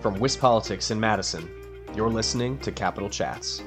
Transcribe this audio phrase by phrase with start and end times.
[0.00, 1.46] From WisPolitics in Madison,
[1.94, 3.62] you're listening to Capitol Chats.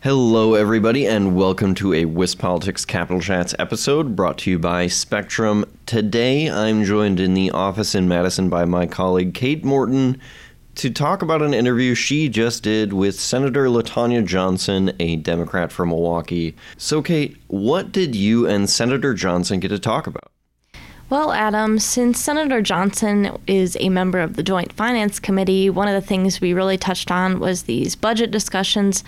[0.00, 5.64] Hello, everybody, and welcome to a WisPolitics Capitol Chats episode brought to you by Spectrum.
[5.86, 10.20] Today, I'm joined in the office in Madison by my colleague Kate Morton
[10.74, 15.88] to talk about an interview she just did with Senator LaTonya Johnson, a Democrat from
[15.88, 16.56] Milwaukee.
[16.76, 20.27] So, Kate, what did you and Senator Johnson get to talk about?
[21.10, 25.94] Well, Adam, since Senator Johnson is a member of the Joint Finance Committee, one of
[25.94, 29.04] the things we really touched on was these budget discussions.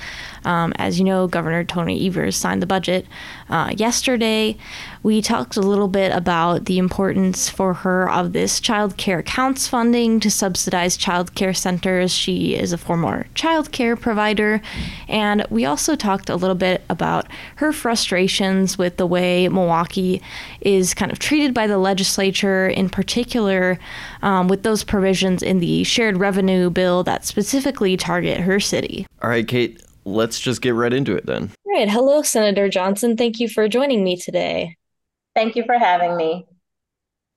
[0.47, 3.05] Um, as you know, Governor Tony Evers signed the budget
[3.51, 4.57] uh, yesterday.
[5.03, 9.69] We talked a little bit about the importance for her of this child care counts
[9.69, 12.13] funding to subsidize child care centers.
[12.13, 14.63] She is a former child care provider.
[15.07, 20.23] And we also talked a little bit about her frustrations with the way Milwaukee
[20.63, 23.77] is kind of treated by the legislature, in particular
[24.23, 29.07] um, with those provisions in the shared revenue bill that specifically target her city.
[29.23, 31.51] All right, Kate, let's just get right into it then.
[31.67, 31.91] All right.
[31.91, 33.17] Hello, Senator Johnson.
[33.17, 34.77] Thank you for joining me today.
[35.35, 36.47] Thank you for having me.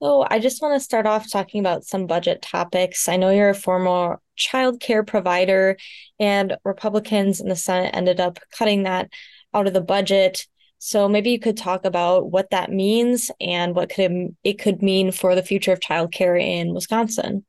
[0.01, 3.07] So, I just want to start off talking about some budget topics.
[3.07, 5.77] I know you're a former child care provider,
[6.19, 9.09] and Republicans in the Senate ended up cutting that
[9.53, 10.45] out of the budget.
[10.85, 15.13] So, maybe you could talk about what that means and what could it could mean
[15.13, 17.45] for the future of childcare in Wisconsin.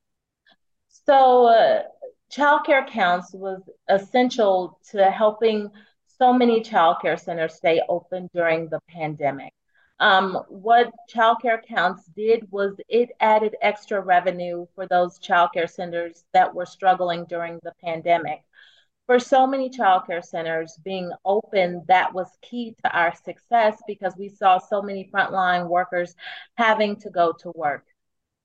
[0.88, 1.82] So, uh,
[2.30, 5.68] child care counts was essential to helping
[6.16, 9.52] so many child care centers stay open during the pandemic.
[9.98, 15.66] Um, what child care counts did was it added extra revenue for those child care
[15.66, 18.44] centers that were struggling during the pandemic.
[19.06, 24.16] For so many child care centers being open, that was key to our success because
[24.16, 26.14] we saw so many frontline workers
[26.56, 27.84] having to go to work.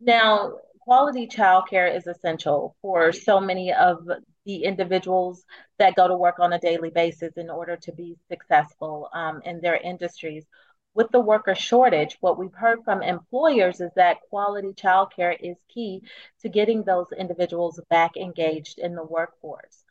[0.01, 4.05] Now, quality childcare is essential for so many of
[4.45, 5.45] the individuals
[5.77, 9.61] that go to work on a daily basis in order to be successful um, in
[9.61, 10.45] their industries
[10.93, 16.03] with the worker shortage, what we've heard from employers is that quality childcare is key
[16.41, 19.85] to getting those individuals back engaged in the workforce.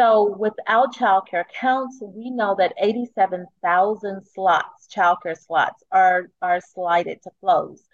[0.00, 7.30] So without childcare counts, we know that 87,000 slots, childcare slots, are, are slated to
[7.40, 7.84] close.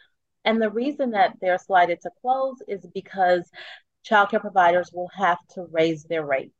[0.45, 3.51] And the reason that they're slated to close is because
[4.09, 6.55] childcare providers will have to raise their rates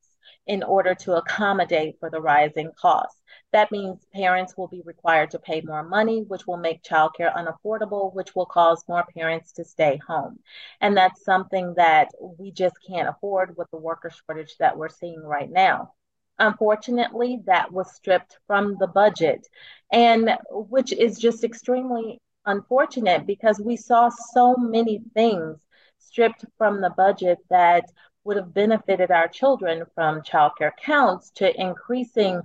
[0.49, 3.23] in order to accommodate for the rising costs.
[3.53, 8.13] That means parents will be required to pay more money, which will make childcare unaffordable,
[8.15, 10.41] which will cause more parents to stay home.
[10.81, 12.09] And that's something that
[12.39, 15.93] we just can't afford with the worker shortage that we're seeing right now.
[16.39, 19.49] Unfortunately, that was stripped from the budget,
[19.91, 25.65] and which is just extremely unfortunate because we saw so many things
[25.99, 27.91] stripped from the budget that
[28.25, 32.43] would have benefited our children from childcare counts to increasing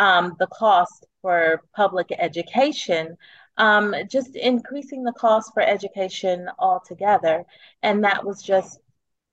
[0.00, 3.16] um, the cost for public education,
[3.58, 7.44] um, just increasing the cost for education altogether.
[7.82, 8.80] And that was just,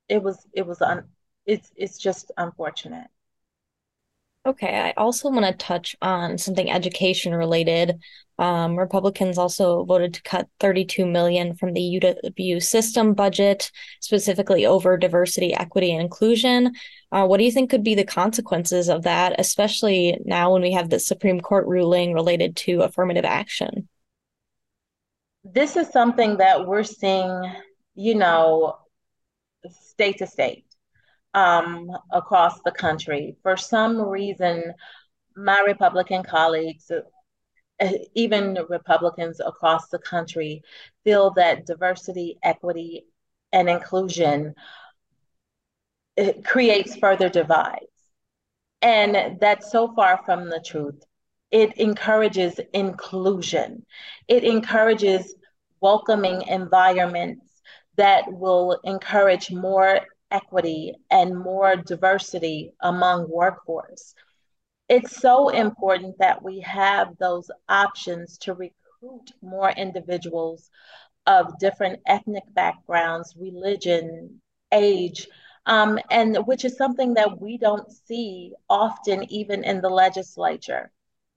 [0.08, 1.04] it was, it was, un,
[1.46, 3.08] it's, it's just unfortunate.
[4.44, 7.98] Okay, I also want to touch on something education related.
[8.38, 14.96] Um, Republicans also voted to cut 32 million from the UW system budget, specifically over
[14.96, 16.72] diversity, equity, and inclusion.
[17.10, 20.72] Uh, what do you think could be the consequences of that, especially now when we
[20.72, 23.88] have the Supreme Court ruling related to affirmative action?
[25.42, 27.52] This is something that we're seeing,
[27.94, 28.76] you know,
[29.68, 30.64] state to state
[31.34, 33.36] um, across the country.
[33.42, 34.74] For some reason,
[35.36, 36.90] my Republican colleagues,
[37.80, 40.62] Eh, even Republicans across the country,
[41.04, 43.06] feel that diversity, equity,
[43.52, 44.54] and inclusion
[46.16, 47.86] eh, creates further divides.
[48.82, 51.02] And that's so far from the truth.
[51.50, 53.84] It encourages inclusion,
[54.28, 55.34] it encourages
[55.80, 57.62] welcoming environments
[57.96, 60.00] that will encourage more
[60.30, 64.14] equity and more diversity among workforce.
[64.88, 70.70] It's so important that we have those options to recruit more individuals
[71.26, 74.40] of different ethnic backgrounds, religion,
[74.72, 75.28] age,
[75.66, 80.90] um, and which is something that we don't see often even in the legislature.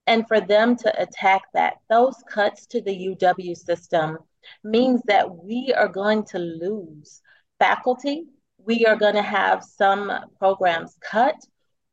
[0.06, 4.18] And for them to attack that, those cuts to the UW system
[4.64, 7.20] means that we are going to lose
[7.58, 8.26] faculty
[8.64, 11.34] we are going to have some programs cut.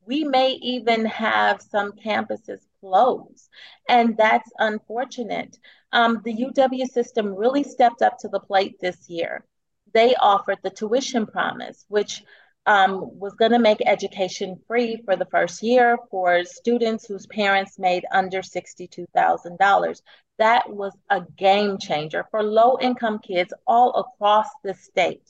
[0.10, 3.50] We may even have some campuses close,
[3.88, 5.58] and that's unfortunate.
[5.94, 9.46] Um, the UW system really stepped up to the plate this year.
[9.94, 12.24] they offered the tuition promise, which
[12.66, 17.80] um, was going to make education free for the first year for students whose parents
[17.80, 20.02] made under $62,000.
[20.40, 25.24] That was a game changer for low income kids all across the state.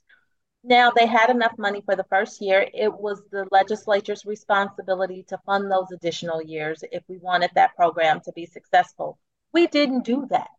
[0.64, 2.68] Now, they had enough money for the first year.
[2.74, 8.20] It was the legislature's responsibility to fund those additional years if we wanted that program
[8.22, 9.18] to be successful.
[9.54, 10.50] We didn't do that.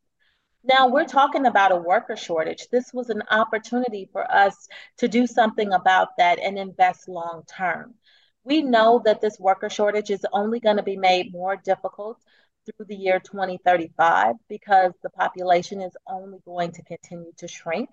[0.63, 2.69] Now we're talking about a worker shortage.
[2.69, 4.69] This was an opportunity for us
[4.99, 7.95] to do something about that and invest long term.
[8.45, 12.19] We know that this worker shortage is only going to be made more difficult
[12.67, 17.89] through the year 2035 because the population is only going to continue to shrink.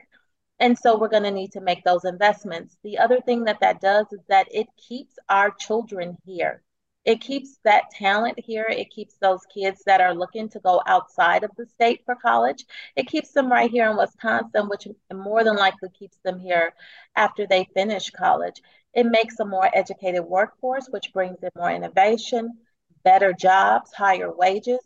[0.60, 2.78] And so we're going to need to make those investments.
[2.84, 6.64] The other thing that that does is that it keeps our children here
[7.08, 8.66] it keeps that talent here.
[8.70, 12.66] It keeps those kids that are looking to go outside of the state for college.
[12.98, 16.74] It keeps them right here in Wisconsin, which more than likely keeps them here
[17.16, 18.62] after they finish college.
[18.94, 22.58] It makes a more educated workforce, which brings in more innovation,
[23.06, 24.82] better jobs, higher wages.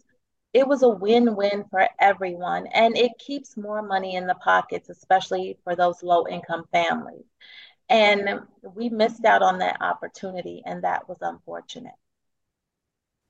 [0.53, 4.89] It was a win win for everyone, and it keeps more money in the pockets,
[4.89, 7.23] especially for those low income families.
[7.89, 8.41] And
[8.75, 11.93] we missed out on that opportunity, and that was unfortunate.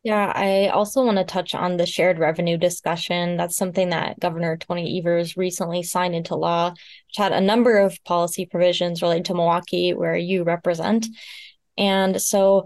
[0.04, 3.38] Yeah, I also want to touch on the shared revenue discussion.
[3.38, 8.04] That's something that Governor Tony Evers recently signed into law, which had a number of
[8.04, 11.06] policy provisions related to Milwaukee, where you represent.
[11.78, 12.66] And so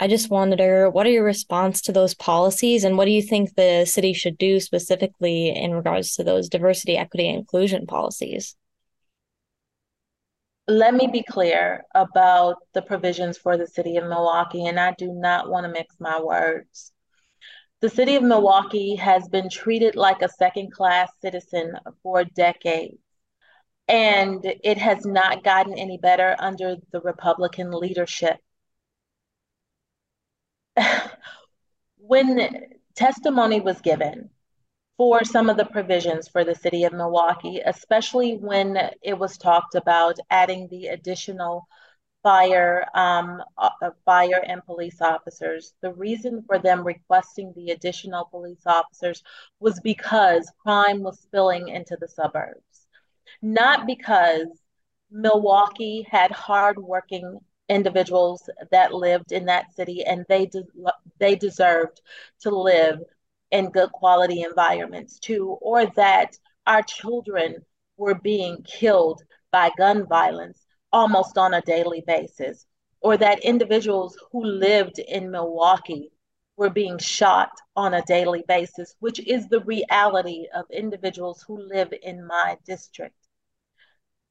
[0.00, 3.54] I just wonder what are your response to those policies and what do you think
[3.54, 8.54] the city should do specifically in regards to those diversity, equity, and inclusion policies?
[10.68, 15.10] let me be clear about the provisions for the city of Milwaukee, and I do
[15.10, 16.92] not want to mix my words.
[17.80, 21.72] The city of Milwaukee has been treated like a second class citizen
[22.02, 22.98] for decades,
[23.88, 28.36] and it has not gotten any better under the Republican leadership.
[31.98, 34.30] When testimony was given
[34.96, 39.76] for some of the provisions for the city of Milwaukee, especially when it was talked
[39.76, 41.66] about adding the additional
[42.22, 45.74] fire, um, uh, fire and police officers.
[45.82, 49.22] The reason for them requesting the additional police officers
[49.60, 52.86] was because crime was spilling into the suburbs,
[53.40, 54.48] not because
[55.10, 60.64] Milwaukee had hardworking individuals that lived in that city and they de-
[61.18, 62.00] they deserved
[62.40, 63.00] to live
[63.50, 66.36] in good quality environments too, or that
[66.66, 67.56] our children
[67.96, 72.66] were being killed by gun violence almost on a daily basis,
[73.00, 76.10] or that individuals who lived in Milwaukee
[76.56, 81.92] were being shot on a daily basis, which is the reality of individuals who live
[82.02, 83.14] in my district.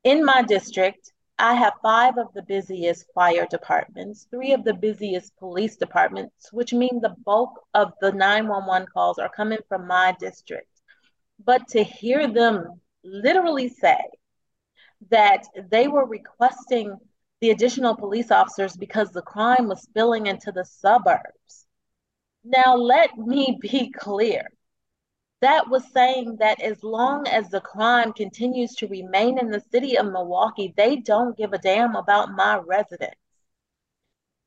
[0.03, 5.37] In my district, I have five of the busiest fire departments, three of the busiest
[5.37, 10.69] police departments, which mean the bulk of the 911 calls are coming from my district.
[11.43, 13.99] But to hear them literally say
[15.11, 16.97] that they were requesting
[17.39, 21.67] the additional police officers because the crime was spilling into the suburbs.
[22.43, 24.47] Now, let me be clear
[25.41, 29.97] that was saying that as long as the crime continues to remain in the city
[29.97, 33.17] of Milwaukee, they don't give a damn about my residents.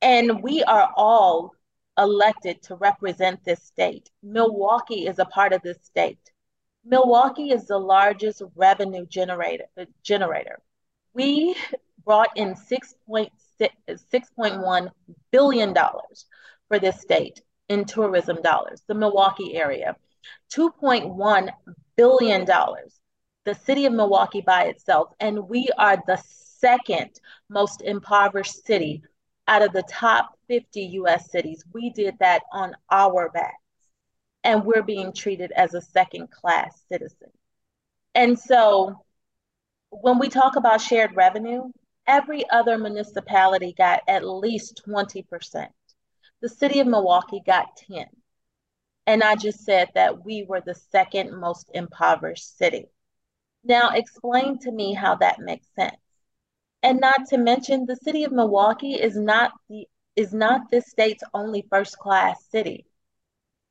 [0.01, 1.53] And we are all
[1.97, 4.09] elected to represent this state.
[4.23, 6.31] Milwaukee is a part of this state.
[6.83, 9.65] Milwaukee is the largest revenue generator.
[10.03, 10.59] generator.
[11.13, 11.55] We
[12.03, 14.89] brought in $6.1
[15.31, 15.75] billion
[16.67, 19.95] for this state in tourism dollars, the Milwaukee area.
[20.53, 21.49] $2.1
[21.95, 25.09] billion, the city of Milwaukee by itself.
[25.19, 29.03] And we are the second most impoverished city
[29.47, 31.63] out of the top 50 US cities.
[31.73, 33.55] We did that on our backs.
[34.43, 37.29] And we're being treated as a second class citizen.
[38.15, 39.03] And so
[39.89, 41.63] when we talk about shared revenue,
[42.07, 45.67] every other municipality got at least 20%.
[46.41, 48.05] The city of Milwaukee got 10.
[49.11, 52.85] And I just said that we were the second most impoverished city.
[53.61, 55.97] Now, explain to me how that makes sense.
[56.81, 61.25] And not to mention, the city of Milwaukee is not the is not this state's
[61.33, 62.85] only first class city.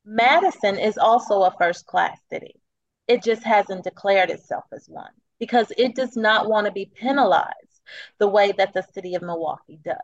[0.04, 2.60] Madison is also a first class city.
[3.08, 7.80] It just hasn't declared itself as one because it does not want to be penalized
[8.18, 9.96] the way that the city of Milwaukee does.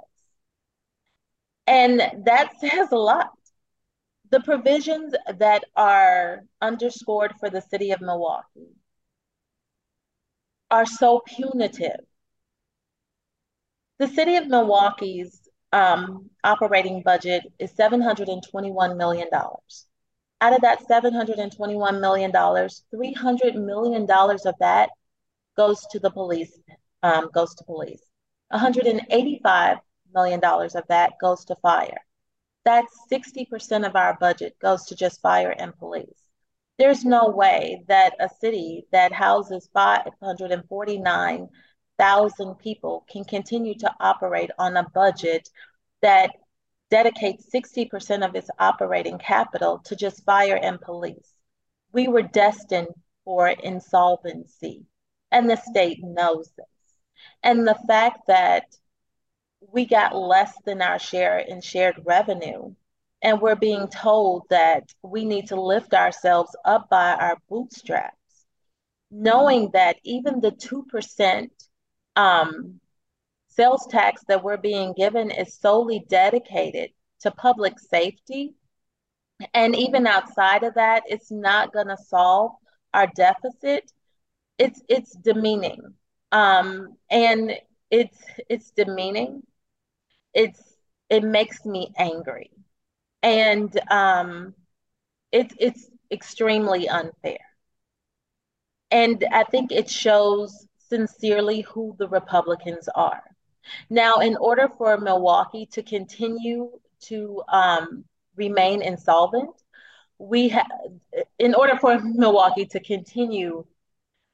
[1.66, 3.35] And that says a lot
[4.30, 8.74] the provisions that are underscored for the city of Milwaukee
[10.70, 12.00] are so punitive.
[13.98, 19.28] The city of Milwaukee's um, operating budget is $721 million.
[19.32, 24.90] Out of that $721 million, $300 million of that
[25.56, 26.52] goes to the police,
[27.02, 28.02] um, goes to police.
[28.52, 29.78] $185
[30.14, 32.05] million of that goes to fire.
[32.66, 36.20] That's 60% of our budget goes to just fire and police.
[36.78, 44.76] There's no way that a city that houses 549,000 people can continue to operate on
[44.76, 45.48] a budget
[46.02, 46.32] that
[46.90, 51.34] dedicates 60% of its operating capital to just fire and police.
[51.92, 52.88] We were destined
[53.24, 54.86] for insolvency,
[55.30, 56.66] and the state knows this.
[57.44, 58.64] And the fact that
[59.72, 62.74] we got less than our share in shared revenue,
[63.22, 68.16] and we're being told that we need to lift ourselves up by our bootstraps,
[69.10, 71.48] knowing that even the 2%
[72.16, 72.80] um,
[73.48, 78.54] sales tax that we're being given is solely dedicated to public safety.
[79.54, 82.52] And even outside of that, it's not going to solve
[82.94, 83.90] our deficit.
[84.58, 85.92] It's it's demeaning,
[86.32, 87.52] um, and
[87.90, 88.18] it's
[88.48, 89.42] it's demeaning.
[90.36, 90.62] It's
[91.08, 92.50] it makes me angry,
[93.22, 94.54] and um,
[95.32, 97.38] it's it's extremely unfair.
[98.90, 103.22] And I think it shows sincerely who the Republicans are.
[103.90, 106.70] Now, in order for Milwaukee to continue
[107.08, 108.04] to um,
[108.36, 109.54] remain insolvent,
[110.18, 110.70] we have,
[111.38, 113.66] in order for Milwaukee to continue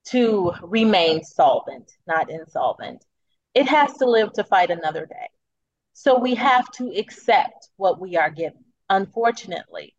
[0.06, 3.06] to remain solvent, not insolvent,
[3.54, 5.28] it has to live to fight another day.
[5.92, 9.94] So we have to accept what we are given, unfortunately.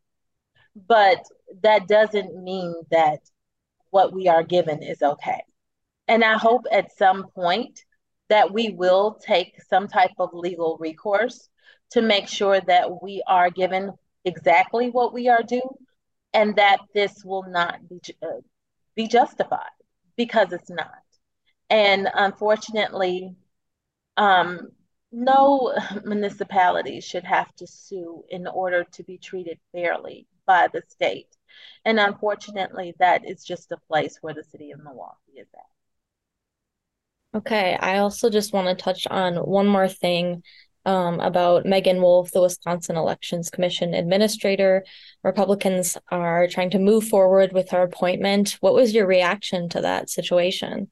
[0.75, 1.23] But
[1.61, 3.19] that doesn't mean that
[3.91, 5.43] what we are given is okay.
[6.07, 7.79] And I hope at some point
[8.29, 11.49] that we will take some type of legal recourse
[11.91, 13.93] to make sure that we are given
[14.25, 15.77] exactly what we are due
[16.33, 18.41] and that this will not be, uh,
[18.95, 19.59] be justified
[20.15, 20.89] because it's not.
[21.69, 23.35] And unfortunately,
[24.17, 24.69] um,
[25.13, 31.29] no municipality should have to sue in order to be treated fairly by the state.
[31.85, 37.37] And unfortunately, that is just a place where the city of Milwaukee is at.
[37.37, 40.43] Okay, I also just want to touch on one more thing
[40.85, 44.83] um, about Meagan Wolfe, the Wisconsin Elections Commission administrator.
[45.23, 48.57] Republicans are trying to move forward with her appointment.
[48.59, 50.91] What was your reaction to that situation?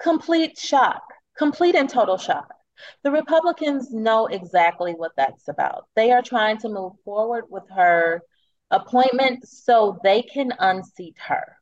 [0.00, 1.02] Complete shock,
[1.36, 2.57] complete and total shock.
[3.02, 5.86] The Republicans know exactly what that's about.
[5.94, 8.22] They are trying to move forward with her
[8.70, 11.56] appointment so they can unseat her.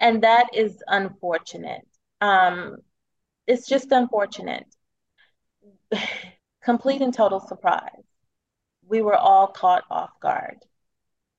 [0.00, 1.86] And that is unfortunate.
[2.20, 2.78] Um,
[3.46, 4.66] it's just unfortunate.
[6.62, 8.04] Complete and total surprise.
[8.86, 10.58] We were all caught off guard.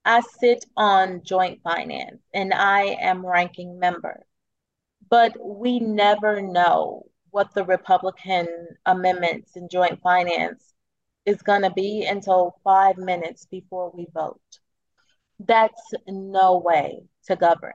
[0.04, 4.24] I sit on joint finance and I am ranking member,
[5.10, 8.48] but we never know what the Republican
[8.86, 10.74] amendments in joint finance
[11.26, 14.40] is going to be until five minutes before we vote.
[15.40, 17.74] That's no way to govern.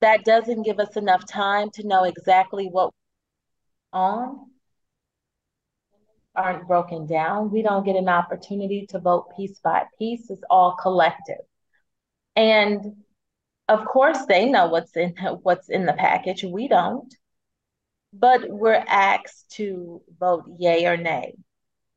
[0.00, 2.94] That doesn't give us enough time to know exactly what
[3.92, 4.46] on
[6.34, 7.50] aren't broken down.
[7.50, 10.30] We don't get an opportunity to vote piece by piece.
[10.30, 11.44] It's all collective.
[12.36, 13.04] And
[13.68, 16.42] of course they know what's in what's in the package.
[16.42, 17.14] We don't.
[18.12, 21.34] But we're asked to vote yay or nay.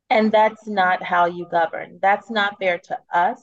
[0.10, 2.00] And that's not how you govern.
[2.02, 3.42] That's not fair to us.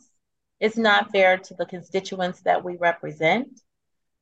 [0.61, 3.61] It's not fair to the constituents that we represent.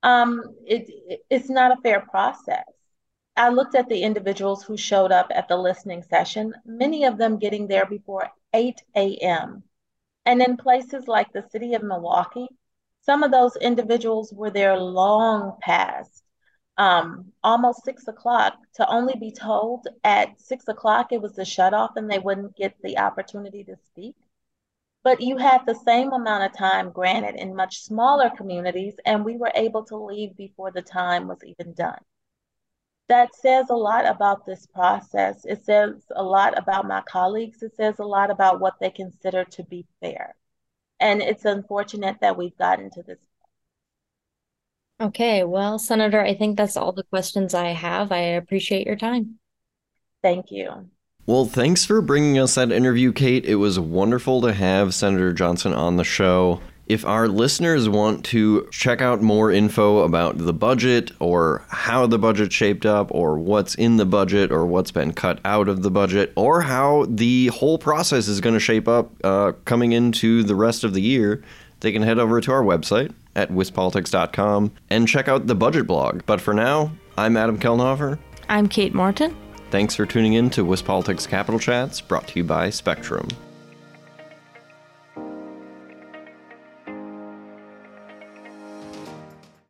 [0.02, 2.64] Um, it, it's not a fair process.
[3.36, 7.38] I looked at the individuals who showed up at the listening session, many of them
[7.38, 9.62] getting there before 8 a.m.
[10.26, 12.48] And in places like the city of Milwaukee,
[13.02, 16.24] some of those individuals were there long past
[16.78, 21.74] um, almost six o'clock to only be told at six o'clock it was the shut
[21.74, 24.16] off and they wouldn't get the opportunity to speak.
[25.04, 29.36] But you had the same amount of time granted in much smaller communities, and we
[29.36, 32.00] were able to leave before the time was even done
[33.08, 35.44] that says a lot about this process.
[35.44, 37.62] It says a lot about my colleagues.
[37.62, 40.36] It says a lot about what they consider to be fair.
[41.00, 43.18] And it's unfortunate that we've gotten to this.
[45.00, 48.10] Okay, well, Senator, I think that's all the questions I have.
[48.10, 49.38] I appreciate your time.
[50.22, 50.88] Thank you.
[51.24, 53.44] Well, thanks for bringing us that interview, Kate.
[53.44, 56.60] It was wonderful to have Senator Johnson on the show.
[56.86, 62.18] If our listeners want to check out more info about the budget or how the
[62.18, 65.90] budget shaped up or what's in the budget or what's been cut out of the
[65.90, 70.54] budget or how the whole process is going to shape up uh, coming into the
[70.54, 71.44] rest of the year,
[71.80, 76.22] they can head over to our website at wispolitics.com and check out the budget blog.
[76.26, 78.18] But for now, I'm Adam Kelnhofer.
[78.48, 79.36] I'm Kate Morton.
[79.70, 83.28] Thanks for tuning in to WisPolitics Capitol Chats, brought to you by Spectrum.